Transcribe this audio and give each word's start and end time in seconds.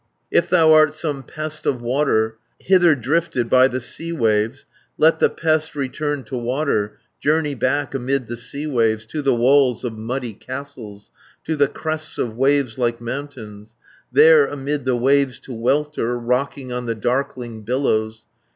"If 0.31 0.49
thou 0.49 0.73
art 0.73 0.95
some 0.95 1.21
pest 1.21 1.67
of 1.67 1.79
water, 1.79 2.37
Hither 2.59 2.95
drifted 2.95 3.51
by 3.51 3.67
the 3.67 3.79
sea 3.79 4.11
waves, 4.11 4.65
370 4.95 4.95
Let 4.97 5.19
the 5.19 5.29
pest 5.29 5.75
return 5.75 6.23
to 6.23 6.37
water, 6.39 6.97
Journey 7.19 7.53
back 7.53 7.93
amid 7.93 8.25
the 8.25 8.35
sea 8.35 8.65
waves, 8.65 9.05
To 9.05 9.21
the 9.21 9.35
walls 9.35 9.83
of 9.83 9.99
muddy 9.99 10.33
castles, 10.33 11.11
To 11.43 11.55
the 11.55 11.67
crests 11.67 12.17
of 12.17 12.35
waves 12.35 12.79
like 12.79 12.99
mountains, 12.99 13.75
There 14.11 14.47
amid 14.47 14.85
the 14.85 14.95
waves 14.97 15.39
to 15.41 15.53
welter, 15.53 16.17
Rocking 16.17 16.71
on 16.71 16.87
the 16.87 16.95
darkling 16.95 17.61
billows. 17.61 18.25